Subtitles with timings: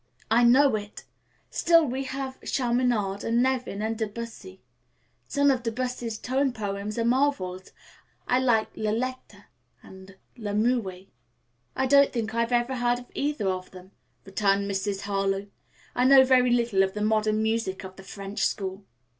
[0.31, 1.03] "I know it.
[1.51, 4.59] Still we have Chaminade and Nevin and De Bussy.
[5.27, 7.71] Some of De Bussy's tone poems are marvels.
[8.27, 9.45] I love 'La Lettre'
[9.83, 11.09] and 'La Muette.'"
[11.75, 13.91] "I don't think I have ever heard either of them,"
[14.25, 15.01] returned Mrs.
[15.01, 15.45] Harlowe.
[15.93, 18.83] "I know very little of the modern music of the French school."